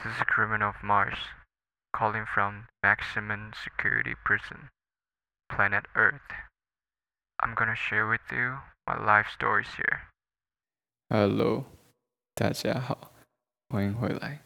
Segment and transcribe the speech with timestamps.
[0.00, 1.18] This is Criminal of Mars,
[1.92, 4.68] calling from maximum security prison,
[5.48, 6.30] planet Earth.
[7.38, 10.00] I'm gonna share with you my life stories here.
[11.08, 11.64] Hello，
[12.34, 13.12] 大家好，
[13.68, 14.40] 欢迎回来。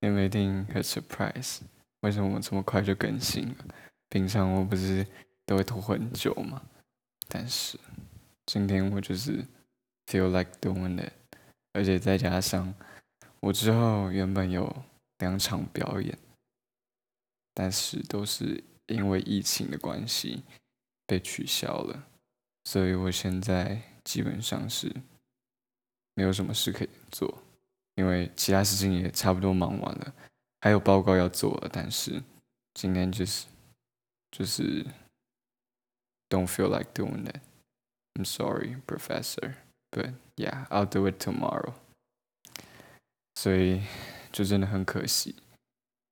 [0.00, 1.60] 有没有一定很 surprise？
[2.00, 3.64] 为什么我这么快就更新了？
[4.08, 5.06] 平常我不是
[5.46, 6.62] 都会拖很久吗？
[7.28, 7.78] 但是
[8.46, 9.46] 今天我就是
[10.06, 11.12] feel like doing it，
[11.72, 12.74] 而且再加上
[13.39, 14.83] 我之后原本有
[15.19, 16.17] 两场表演，
[17.53, 20.43] 但是都是因为疫情的关系
[21.05, 22.07] 被取消了，
[22.65, 24.93] 所以我现在基本上是
[26.15, 27.43] 没有什么事可以做，
[27.95, 30.13] 因为其他事情也差不多忙完了，
[30.61, 32.23] 还有报告要做了，但是
[32.73, 33.45] 今天就是
[34.31, 34.85] 就是
[36.29, 37.39] don't feel like doing it。
[38.15, 39.57] I'm sorry, professor,
[39.91, 41.73] but yeah, I'll do it tomorrow.
[43.37, 43.79] 所以
[44.31, 45.35] 就真的很可惜，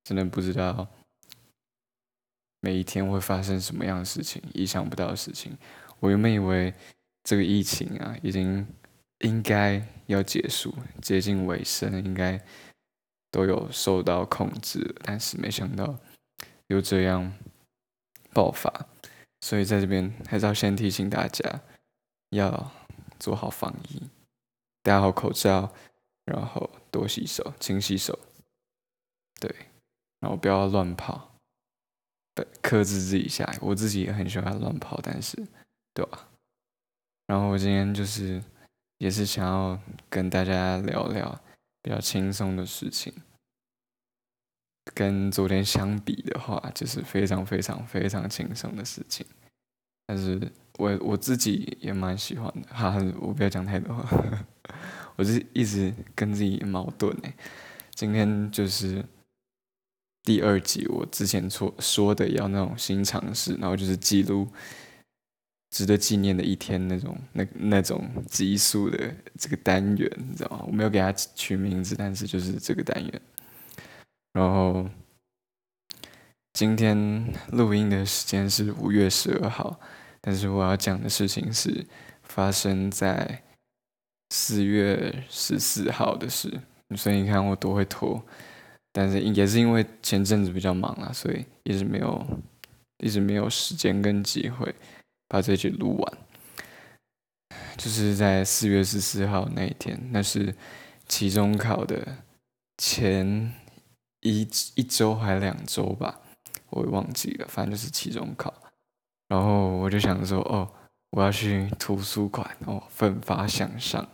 [0.04, 0.88] 真的不知道
[2.60, 5.58] 每一天会发生什么样的事情，意想不到的事情。
[6.00, 6.72] 我原本以为
[7.24, 8.68] 这个疫情啊，已经
[9.22, 12.40] 应该要结束，接近尾声，应该
[13.32, 15.98] 都有受到控制，但是没想到
[16.68, 17.34] 又这样
[18.34, 18.72] 爆发。
[19.42, 21.62] 所以在这边还是要先提醒大家，
[22.30, 22.72] 要
[23.20, 24.04] 做好防疫，
[24.84, 25.74] 戴好口罩，
[26.26, 28.18] 然后多洗手，勤洗手。
[29.42, 29.54] 对，
[30.22, 31.36] 然后不要乱跑，
[32.34, 33.46] 对克制自己一下。
[33.60, 35.36] 我自己也很喜欢乱跑，但是，
[35.94, 36.30] 对吧？
[37.28, 38.42] 然后我今天就是
[39.00, 39.78] 也是想要
[40.10, 41.38] 跟大家聊聊
[41.82, 43.14] 比较轻松的事情，
[44.94, 49.28] 跟昨天相比的话，就是非常非常非常轻松的事情。
[50.08, 53.94] 但是我我自己也蛮喜欢的，哈，我不要讲太多，
[55.16, 57.34] 我是一直跟自己矛盾哎。
[57.94, 59.04] 今天就是
[60.24, 64.48] 第二集，我之前说说的要那种新尝试，然后就是记录
[65.70, 70.64] 值得纪念的一天那种那那种激素的这个单元，你知道吗？
[70.68, 73.22] 我没有给它取名字，但是就是这个单元。
[74.34, 74.90] 然后
[76.54, 79.80] 今天录音的时间是五月十二号。
[80.28, 81.86] 但是我要讲的事情是
[82.24, 83.44] 发生在
[84.38, 86.52] 四月十四号的事，
[86.98, 88.22] 所以你看我多会拖，
[88.92, 92.28] 但是也是因为前阵子比较忙啊，所以一直没有
[92.98, 94.76] 一直没有时间跟机会
[95.30, 96.18] 把这集录完。
[97.78, 100.54] 就是在四月十四号那一天，那是
[101.08, 102.18] 期中考的
[102.78, 103.54] 前
[104.20, 104.42] 一
[104.76, 106.20] 一周还两周吧，
[106.72, 108.54] 我也忘记了，反正就是期中考。
[109.30, 110.70] 然后我就想说，哦，
[111.12, 114.06] 我要去图书馆，哦，奋发向上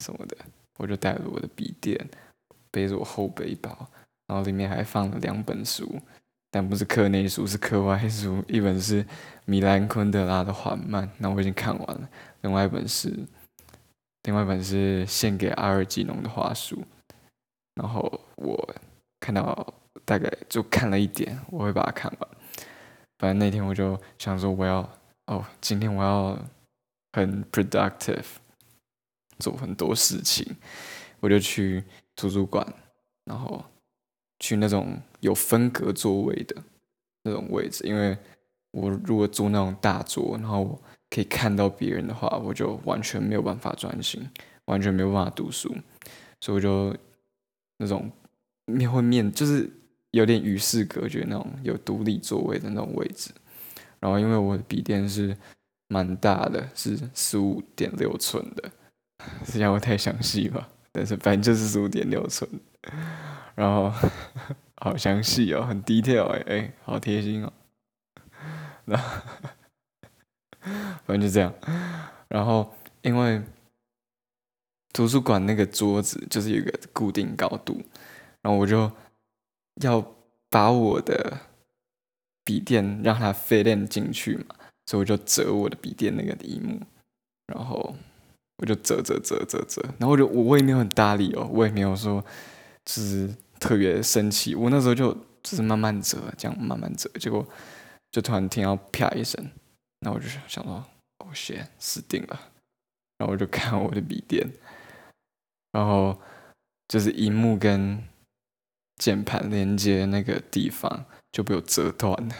[0.00, 0.36] 什么的。
[0.78, 2.08] 我就带了我的笔电，
[2.70, 3.88] 背着我后背包，
[4.26, 6.00] 然后里面还放了两本书，
[6.50, 8.42] 但不是课内书，是课外书。
[8.48, 9.04] 一本是
[9.44, 12.08] 米兰昆德拉的《缓慢》，那我已经看完了；
[12.40, 13.14] 另外一本是，
[14.22, 16.82] 另外一本是献给阿尔吉农的花束。
[17.74, 18.74] 然后我
[19.20, 19.74] 看到
[20.04, 22.30] 大概就看了一点，我会把它看完。
[23.18, 24.78] 反正那天我就想说，我要
[25.26, 26.38] 哦，今天我要
[27.12, 28.24] 很 productive，
[29.40, 30.46] 做很多事情，
[31.18, 31.82] 我就去
[32.14, 32.64] 图书馆，
[33.24, 33.64] 然后
[34.38, 36.54] 去那种有分隔座位的
[37.24, 38.16] 那种位置，因为
[38.70, 44.28] 我如果坐那种大桌，然后可以看到别人的话，我就完全没有办法专心，
[44.66, 45.74] 完全没有办法读书，
[46.40, 46.96] 所以我就
[47.78, 48.08] 那种
[48.66, 49.68] 面会面就是。
[50.12, 53.30] 有点与世隔绝那种有独立座位的那种位置，
[54.00, 55.36] 然后因为我的笔电是
[55.86, 58.72] 蛮大的，是十五点六寸的，
[59.44, 60.68] 是讲我太详细吧？
[60.92, 62.48] 但是反正就是十五点六寸，
[63.54, 63.92] 然后
[64.76, 67.52] 好详细哦，很低调哎哎，好贴心哦。
[68.84, 68.96] 那
[71.06, 71.54] 反正就这样，
[72.28, 73.42] 然后因为
[74.92, 77.82] 图书馆那个桌子就是有一个固定高度，
[78.42, 78.90] 然后我就。
[79.82, 80.04] 要
[80.50, 81.38] 把我的
[82.44, 84.54] 笔电让它 fit 进去嘛，
[84.84, 86.82] 所以我就折我的笔电那个屏幕，
[87.46, 87.96] 然后
[88.60, 92.24] 我就折折折折折，然后我就我我也没有很搭理哦，我也没有说
[92.84, 93.28] 就是
[93.58, 97.46] 特别生气，我那时候就只是慢慢折，这样慢慢折，结果
[98.12, 99.50] 就突然听到啪一声，
[100.00, 100.62] 那我就想说，
[101.18, 102.40] 哦，天，死定了，
[103.18, 104.46] 然后我就看我的笔电，
[105.72, 106.18] 然后
[106.88, 108.02] 就是荧幕跟。
[109.00, 112.34] 键盘连接那个地方就被我折断了。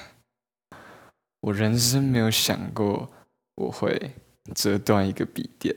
[1.40, 3.11] 我人生没有想过
[3.55, 4.12] 我会
[4.55, 5.75] 折断一个笔电，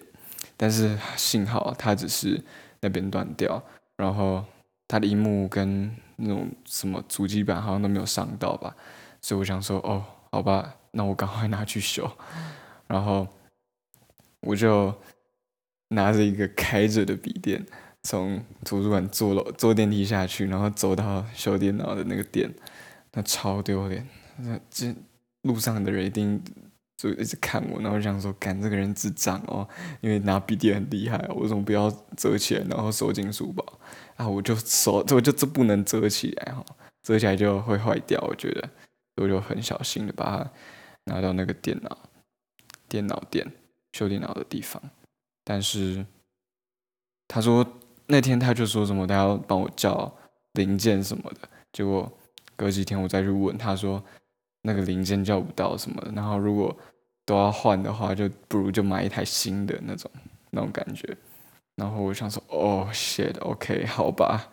[0.58, 2.42] 但是幸好它只是
[2.82, 3.62] 那边断掉，
[3.98, 4.44] 然后
[4.88, 8.76] 它的荧幕跟那种什么主机板好像都没有伤到吧，
[9.22, 12.10] 所以我想说，哦，好吧，那我赶快拿去修。
[12.88, 13.28] 然后
[14.42, 14.94] 我就
[15.90, 17.66] 拿着一个开着的笔电，
[18.04, 22.54] 从图书馆坐楼坐电梯下去，然后走到修电脑的那个店，
[23.14, 24.08] 那超丢脸。
[24.38, 24.94] 那这
[25.44, 26.42] 路上的人一定
[26.96, 29.68] 就一直看我，然后想说，干这个人智障哦，
[30.02, 33.66] 因为拿笔电很厉害，我怎么不要折起来，然后收进书包
[34.16, 34.28] 啊？
[34.28, 36.66] 我就收，我就这不能折起来哈，
[37.02, 38.70] 折起来就会坏掉，我觉得，
[39.18, 40.52] 我就很小心的把它
[41.06, 41.98] 拿到那个电脑。
[42.90, 43.52] 电脑店
[43.94, 44.80] 修电脑的地方，
[45.44, 46.06] 但是
[47.28, 47.66] 他说
[48.06, 50.16] 那天他就说什么他要帮我叫
[50.52, 52.12] 零件什么的，结果
[52.56, 54.04] 隔几天我再去问，他说
[54.64, 56.76] 那个零件叫不到什么的，然后如果
[57.26, 60.10] 都要换的话，就不如就买一台新的那种
[60.50, 61.16] 那种感觉。
[61.76, 64.50] 然后我想说，哦，shit，OK，好吧。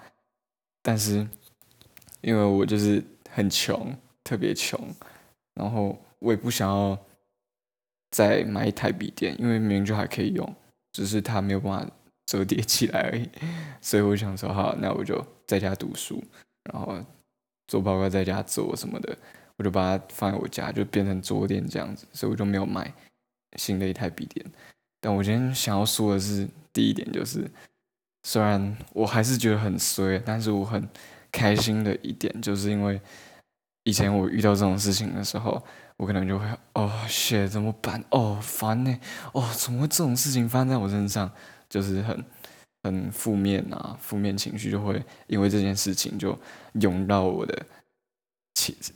[0.82, 1.26] 但是
[2.20, 4.78] 因为我就是很穷，特别穷，
[5.54, 6.98] 然后我也不想要。
[8.12, 10.56] 再买一台笔电，因为明明就还可以用，
[10.92, 11.88] 只是它没有办法
[12.26, 13.28] 折叠起来而已。
[13.80, 16.20] 所以我想说，好，那我就在家读书，
[16.64, 16.98] 然后
[17.68, 19.16] 做报告在家做什么的，
[19.60, 22.06] 我就把它放在我家，就变成桌垫这样子。
[22.14, 22.90] 所以我就没有买
[23.56, 24.42] 新的一台笔电。
[25.02, 27.46] 但我今天想要说的是，第一点就是，
[28.22, 30.88] 虽然我还是觉得很衰，但是我很
[31.30, 32.98] 开心的一点，就是因为
[33.84, 35.62] 以前我遇到这种事情的时候。
[36.00, 38.02] 我可能就会哦血怎么办？
[38.08, 39.00] 哦，烦呢！
[39.34, 41.30] 哦，怎么会这种事情发生在我身上？
[41.68, 42.24] 就是很
[42.82, 46.34] 很负面啊，负面情绪就会因为这件事情就
[46.80, 47.66] 涌到我的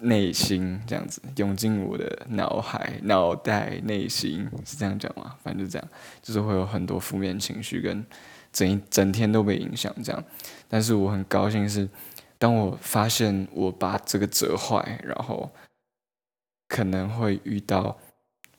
[0.01, 5.37] 内心，这样子涌进我的脑海、脑袋、内心是这样讲吗？
[5.43, 5.89] 反正就这样，
[6.23, 8.05] 就是会有很多负面情绪跟
[8.53, 10.25] 整一整天都被影响这样。
[10.69, 11.89] 但是我很高兴是，
[12.39, 15.51] 当我发现我把这个折坏，然后。
[16.67, 17.97] 可能会遇到，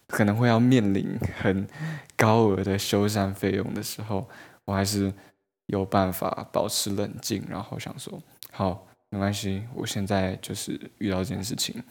[0.07, 1.67] 可能会要面临很
[2.15, 4.29] 高额的修缮费用的时候，
[4.63, 5.11] 我还是
[5.65, 11.83] 有办法保持冷静，然后想说，好，没关系，我现在就是遇到这件事情，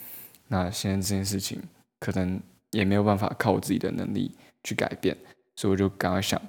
[0.48, 1.62] 那现在这件事情
[2.00, 2.40] 可能
[2.70, 4.30] 也没有办法靠我自己的能力
[4.62, 5.16] 去改变，
[5.56, 6.40] 所以我就赶快想，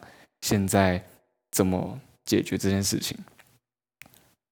[0.41, 1.03] 现在
[1.51, 3.17] 怎么解决这件事情，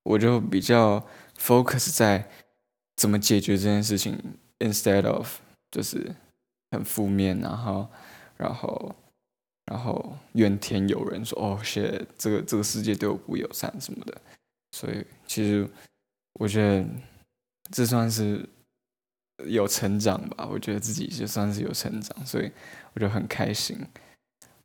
[0.03, 1.05] 我就比较
[1.37, 2.29] focus 在
[2.95, 4.17] 怎么解决这件事情。
[4.59, 5.39] Instead of
[5.71, 6.15] 就是
[6.71, 7.89] 很负面，然后，
[8.37, 8.95] 然后，
[9.65, 14.21] 然后怨天尤人，说哦，谢这个这个世界对我不友善什么的。
[14.71, 15.69] 所以其实
[16.39, 16.85] 我觉得
[17.71, 18.47] 这算是
[19.45, 20.47] 有成长吧。
[20.49, 22.51] 我觉得自己就算是有成长，所以
[22.93, 23.77] 我就很开心，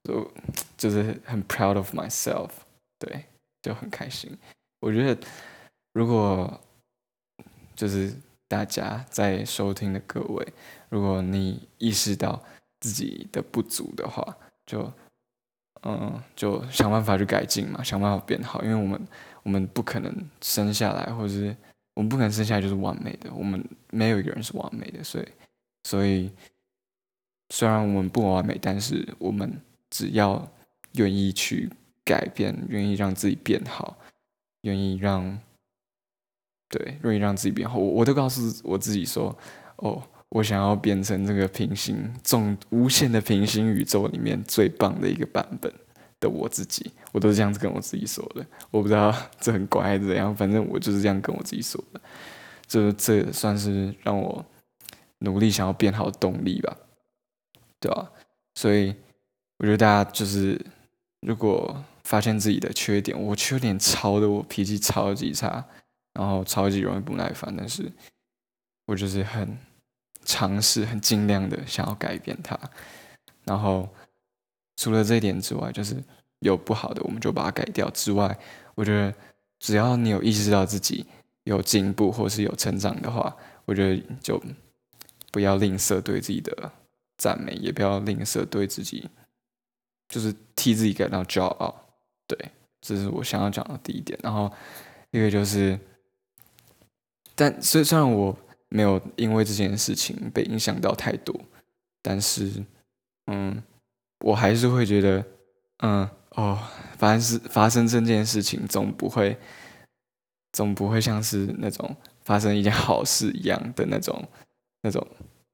[0.04, 0.32] 就
[0.76, 2.50] 就是很 proud of myself。
[2.98, 3.24] 对，
[3.62, 4.36] 就很开心。
[4.80, 5.26] 我觉得
[5.92, 6.60] 如果
[7.76, 8.14] 就是。
[8.50, 10.54] 大家在收听的各位，
[10.88, 12.42] 如果你意识到
[12.80, 14.90] 自己的不足的话，就
[15.82, 18.64] 嗯，就想办法去改进嘛，想办法变好。
[18.64, 19.06] 因为我们
[19.48, 21.56] 我们不可能生下来，或者是
[21.94, 25.02] 我们不可能生下来就是完美的，我们没有一个人是完美的。
[25.02, 25.26] 所以，
[25.84, 26.30] 所以
[27.48, 29.58] 虽然我们不完美，但是我们
[29.88, 30.46] 只要
[30.96, 31.70] 愿意去
[32.04, 33.96] 改变，愿意让自己变好，
[34.60, 35.38] 愿意让。
[36.68, 37.78] 对，容易让自己变好。
[37.78, 39.34] 我我都告诉我自己说，
[39.76, 45.72] 哦，我想要变成这个平行重无限的平行宇宙里面最棒的一个版本
[46.20, 46.92] 的我自己。
[47.12, 48.44] 我都是这样子跟我自己说的。
[48.70, 52.00] 我不知道这很怪还是怎样，反正我就是这样跟我自己说的。
[52.66, 54.44] 这这算是让我
[55.18, 56.76] 努力想要变好的动力吧，
[57.80, 58.10] 对吧？
[58.54, 58.94] 所以
[59.58, 60.60] 我觉得大家就是，
[61.20, 65.64] 如果发现自己的缺点，我缺点超的，我脾气超级差。
[66.14, 67.92] 然后超级容易不耐烦，但是
[68.86, 69.56] 我就是很
[70.24, 72.58] 尝试、很尽量的想要改变它。
[73.44, 73.88] 然后
[74.78, 75.96] 除了这一点之外，就是
[76.38, 77.90] 有不好的，我们就把它改掉。
[77.90, 78.38] 之外，
[78.76, 79.12] 我觉得
[79.58, 81.04] 只要你有意识到自己
[81.42, 84.40] 有进步或是有成长的话，我觉得就
[85.32, 86.70] 不要吝啬对自己的
[87.16, 89.10] 赞美，也不要吝啬对自己，
[90.08, 91.74] 就是替自己感到骄傲。
[92.28, 92.38] 对，
[92.80, 94.16] 这是我想要讲的第一点。
[94.22, 94.48] 然后
[95.10, 95.76] 一个就是。
[97.40, 98.36] 但虽虽然我
[98.68, 101.32] 没有因为这件事情被影响到太多，
[102.02, 102.50] 但是，
[103.28, 103.62] 嗯，
[104.24, 105.24] 我还是会觉得，
[105.78, 106.58] 嗯，哦，
[106.96, 109.36] 发生发生这件事情总不会，
[110.52, 114.28] 总不会像是那种发生一件好事一样的那种，
[114.82, 115.06] 那种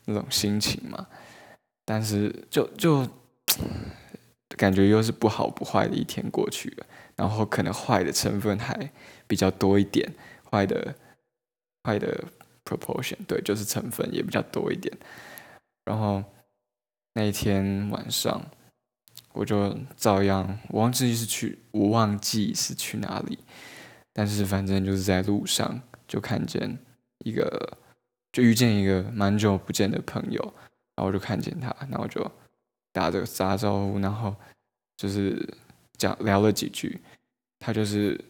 [0.07, 1.07] 那种心情嘛。
[1.85, 3.07] 但是就就
[4.57, 6.87] 感觉又是不好不坏的一天过去了。
[7.17, 8.91] 然后可能坏的成分还
[9.27, 10.13] 比较多一点，
[10.51, 10.95] 坏的
[11.85, 12.25] 坏的
[12.65, 14.97] proportion 对，就是成分也比较多一点。
[15.85, 16.25] 然后
[17.17, 18.45] 那一天晚上，
[19.33, 23.39] 我就照样，我忘记是去，我忘记是去哪里，
[24.13, 26.77] 但是反正就是在路上就看见
[27.19, 27.79] 一个，
[28.33, 30.43] 就遇见一个蛮久不见的朋友，
[30.97, 32.29] 然后我就看见他，然后就
[32.93, 34.35] 打着打招呼，然后
[34.97, 35.49] 就是
[35.97, 37.01] 讲聊了几句，
[37.61, 38.21] 他就是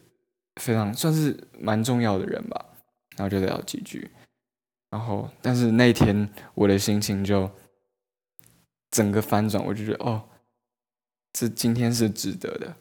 [0.61, 2.63] 非常算是蛮重要的人吧，
[3.17, 4.11] 然后就聊几句，
[4.91, 7.49] 然后但是那天我的心情就
[8.95, 10.23] 整个翻转，我就觉得哦，
[11.33, 12.73] 这今天是值得的，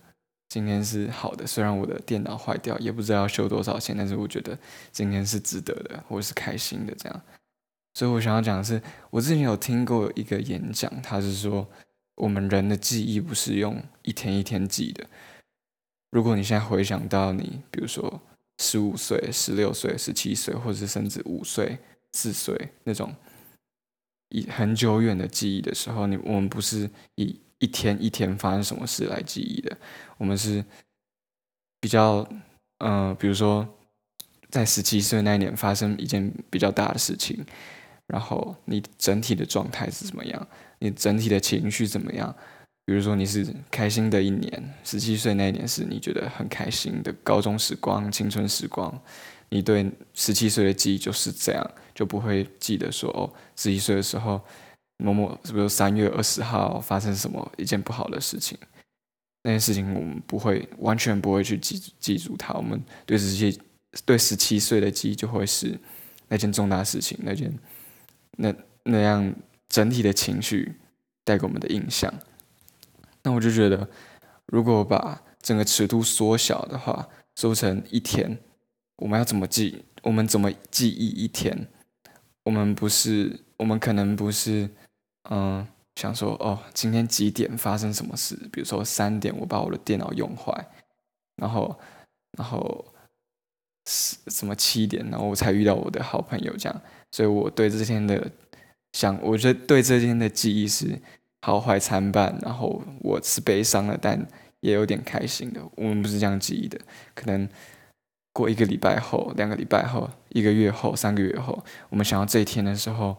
[0.49, 4.57] 今天是好的，虽然我的电脑坏掉，也不知道要修多少钱，但是我觉得
[4.93, 7.23] 今天是值得的，我是开心的这样。
[7.95, 8.81] 所以我想要讲的是，
[9.11, 11.67] 我之前有听过一个演讲，他是说，
[12.15, 15.05] 我们人的记忆不是用一天一天记的。
[16.13, 18.23] 如果你现在回想到你，比如说
[18.59, 21.77] 十五岁、十六岁、十七岁，或者甚至五岁、
[22.13, 23.13] 四岁那种
[24.35, 29.77] 以很久远的记忆的时候，你我们不是以一天一天发生什么事来记忆的，
[30.19, 30.65] 我们是
[31.81, 32.29] 比较，
[32.79, 33.67] 嗯，比如说
[34.51, 37.47] 在十七岁那一年发生一件比较大的事情。
[38.07, 40.47] 然后你整体的状态是怎么样？
[40.79, 42.37] 你整体的情绪怎么样？
[42.85, 48.93] 比如说你是开心的一年，十七岁那一年是你觉得很开心的高中时光、青春时光，
[49.55, 54.41] 你对十七岁的记忆就是这样，就不会记得说哦，十七岁的时候
[54.97, 58.59] 某某是不是三月二十号发生什么一件不好的事情？
[59.45, 63.61] 那件事情我们不会完全不会去记记住它，我们对十七
[64.05, 65.79] 对十七岁的记忆就会是
[66.27, 67.57] 那件重大事情，那件。
[68.37, 69.33] 那那样
[69.69, 70.75] 整体的情绪
[71.23, 72.13] 带给我们的印象，
[73.23, 73.89] 那我就觉得，
[74.47, 78.37] 如果把整个尺度缩小的话，缩成一天，
[78.97, 79.85] 我们要怎么记？
[80.03, 81.67] 我们怎么记忆一天？
[82.45, 84.69] 我们不是，我们可能不是，
[85.31, 88.37] 嗯，想说哦，今天几点发生什么事？
[88.53, 90.53] 比如说三点，我把我的电脑用坏，
[91.37, 91.79] 然后，
[92.37, 92.85] 然后
[93.87, 96.83] 什什么七点，然后我才遇到我的好朋友这样。
[97.11, 98.31] 所以我对这天的
[98.93, 101.01] 想，我觉得对这天的记忆是
[101.41, 104.27] 好坏参半，然后我是悲伤的，但
[104.61, 105.61] 也有点开心的。
[105.77, 106.79] 我们不是这样记忆的，
[107.15, 107.49] 可能
[108.35, 113.17] 过一个礼拜后、两个礼拜后、一个月后、三个月后，我们想到这一天的时候，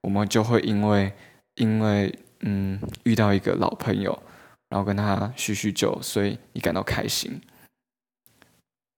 [0.00, 1.12] 我们就会因为
[1.56, 4.22] 因为嗯遇到一个老朋友，
[4.70, 7.42] 然后跟他叙叙旧，所以你感到开心，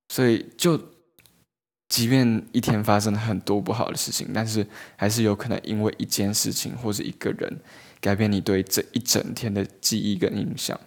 [0.09, 0.81] 所以就。
[1.87, 4.67] 即便一天发生了很多不好的事情，但是
[4.97, 7.61] 还是有可能因为一件事情或者一个人
[8.01, 10.81] 改变你对这一整天的记忆跟印象。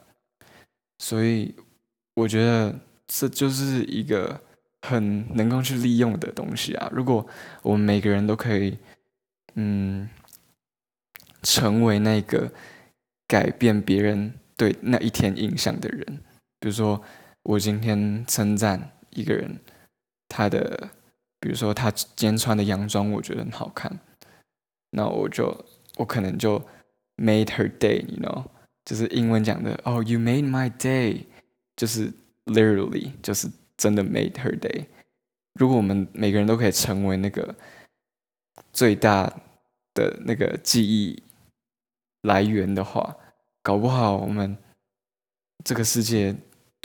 [0.97, 1.55] 所以
[2.15, 4.41] 我觉得这就是一个
[4.81, 6.89] 很能够去利用的东西啊！
[6.93, 7.25] 如果
[7.61, 8.77] 我们每个人都可以，
[9.55, 10.09] 嗯，
[11.43, 12.51] 成为那个
[13.27, 16.19] 改变别人对那一天印象的人，
[16.59, 17.01] 比如说
[17.43, 19.59] 我今天称赞一个人，
[20.27, 20.89] 他的。
[21.39, 23.99] 比如说，他今天穿的洋装，我觉得很好看，
[24.89, 25.55] 那我就
[25.95, 26.59] 我可能就
[27.15, 28.43] made her day，you know，
[28.83, 31.25] 就是英文讲的哦，you made my day，
[31.75, 32.11] 就是
[32.45, 34.87] literally 就是真的 made her day。
[35.53, 37.55] 如果我们每个人都可以成为那个
[38.73, 39.31] 最大
[39.93, 41.23] 的那个记忆
[42.23, 43.15] 来源的话，
[43.61, 44.57] 搞不好我们
[45.63, 46.35] 这个世界，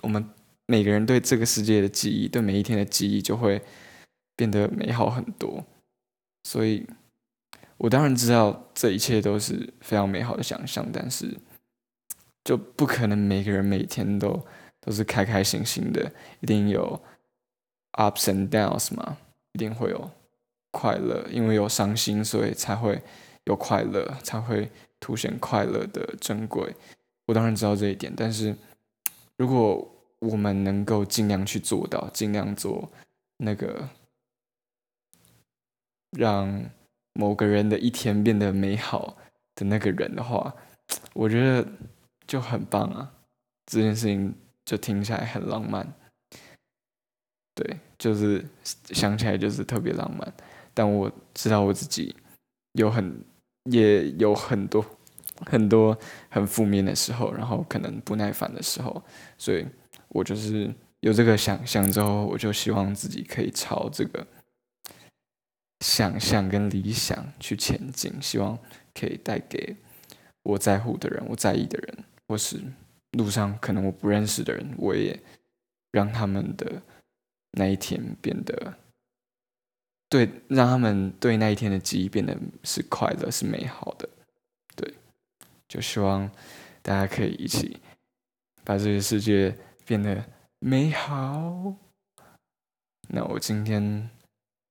[0.03, 0.29] 我们
[0.67, 3.63] 每个人对这个世界的记忆，对每一天的记忆就会。
[4.35, 5.63] 变得美好很多，
[6.45, 6.87] 所以
[7.77, 11.37] 我当然知道这一切都是非常美好的想象，但是
[12.43, 14.45] 就不可能每个人每天都
[14.83, 17.01] 都是开开心心的，一定有
[17.93, 19.17] ups and downs 嘛，
[19.53, 20.11] 一定会有
[20.71, 23.01] 快乐，因为有伤心，所以才会
[23.45, 24.71] 有快乐，才会
[25.01, 26.77] 凸显快乐的珍贵。
[27.27, 28.55] 我当然知道这一点，但是
[29.39, 32.91] 如果我们能够尽量去做到，尽量做
[33.39, 33.89] 那个。
[36.19, 36.71] 让
[37.15, 39.17] 某个人的一天变得美好
[39.55, 40.55] 的那个人的话，
[41.15, 41.67] 我觉得
[42.27, 43.11] 就很棒啊！
[43.65, 44.35] 这件事情
[44.73, 45.87] 就听起来很浪漫，
[47.55, 48.43] 对，就是
[48.87, 50.33] 想起来就是特别浪漫。
[50.73, 52.17] 但我知道我自己
[52.73, 53.23] 有很
[53.65, 54.83] 也有很多
[55.45, 55.95] 很多
[56.31, 59.03] 很负面的时候，然后可能不耐烦的时候，
[59.37, 59.67] 所以
[60.09, 64.27] 我就是有这个想象之后，我就希望自己可以朝这个。
[65.85, 68.59] 想象跟理想去前进，希望
[68.95, 69.77] 可以带给
[70.45, 72.63] 我在乎的人、我在意的人，或是
[73.13, 75.19] 路上可能我不认识的人，我也
[75.91, 76.83] 让他们的
[77.53, 78.79] 那一天变得
[80.09, 84.09] 对，让他们对那一天的记忆变得是快乐、是美好的。
[84.75, 84.95] 对，
[85.69, 86.31] 就希望
[86.83, 87.81] 大家可以一起
[88.65, 90.25] 把这个世界变得
[90.59, 91.75] 美好。
[93.09, 94.11] 那我今天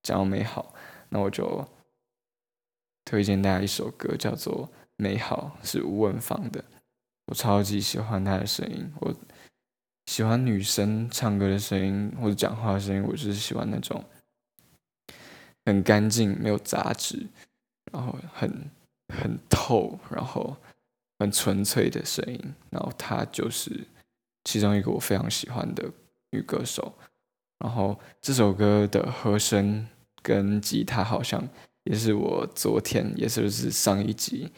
[0.01, 0.73] 讲美好，
[1.09, 1.67] 那我就
[3.05, 6.63] 推荐大家一首歌，叫做《美好》，是吴文芳的。
[7.31, 9.15] 我超级喜欢她的声音，我
[10.05, 14.03] 喜欢女生唱歌的声音或者讲话的声音，我就是喜欢那种
[15.65, 17.25] 很干净、没有杂质，
[17.93, 18.69] 然后很
[19.15, 20.57] 很透，然后
[21.19, 22.53] 很纯粹的声音。
[22.69, 23.87] 然后她就是
[24.43, 25.89] 其中一个我非常喜欢的
[26.31, 26.93] 女歌手。
[27.59, 29.87] 然后这首歌的和声
[30.21, 31.47] 跟吉他好像
[31.85, 34.51] 也是我昨天，也就是上一集。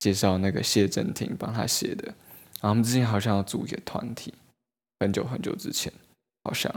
[0.00, 4.34] 介绍那个谢振廷帮他写的，然后他们之前好像要组一个团体，
[4.98, 5.92] 很久很久之前
[6.42, 6.74] 好像，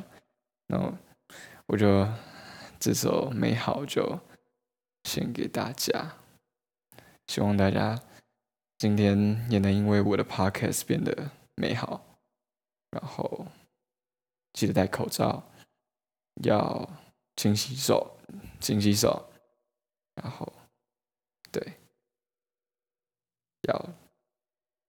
[0.68, 0.94] 然后
[1.68, 2.06] 我就
[2.80, 4.20] 这首美好就
[5.06, 6.18] 献给大家，
[7.28, 7.98] 希望大家
[8.78, 12.20] 今天也能因为我的 podcast 变得美好，
[12.92, 13.48] 然后
[14.52, 15.50] 记得戴口罩，
[16.44, 16.90] 要
[17.38, 18.18] 勤洗手，
[18.60, 19.32] 勤洗手，
[20.16, 20.52] 然后
[21.50, 21.80] 对。
[23.70, 23.90] 要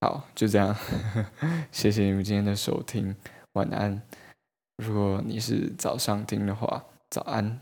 [0.01, 0.75] 好，就这样，
[1.73, 3.15] 谢谢你们今天的收听，
[3.53, 4.03] 晚安。
[4.77, 7.61] 如果你是早上听的话，早安。